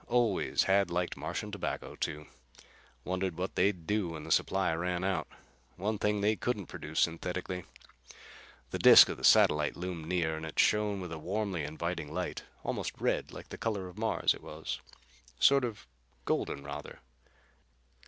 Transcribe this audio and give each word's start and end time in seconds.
Always 0.07 0.63
had 0.63 0.89
liked 0.89 1.15
Martian 1.15 1.51
tobacco, 1.51 1.95
too. 1.95 2.25
Wondered 3.03 3.37
what 3.37 3.53
they'd 3.53 3.85
do 3.85 4.09
when 4.09 4.23
the 4.23 4.31
supply 4.31 4.73
ran 4.73 5.03
out. 5.03 5.27
One 5.75 5.99
thing 5.99 6.21
they 6.21 6.35
couldn't 6.35 6.65
produce 6.65 7.01
synthetically. 7.01 7.65
The 8.71 8.79
disc 8.79 9.09
of 9.09 9.17
the 9.17 9.23
satellite 9.23 9.77
loomed 9.77 10.07
near 10.07 10.35
and 10.35 10.43
it 10.43 10.57
shone 10.57 11.01
with 11.01 11.11
a 11.11 11.19
warmly 11.19 11.63
inviting 11.63 12.11
light. 12.11 12.41
Almost 12.63 12.99
red, 12.99 13.31
like 13.31 13.49
the 13.49 13.59
color 13.59 13.87
of 13.87 13.99
Mars, 13.99 14.33
it 14.33 14.41
was. 14.41 14.79
Sort 15.39 15.63
of 15.63 15.85
golden, 16.25 16.63
rather. 16.63 17.01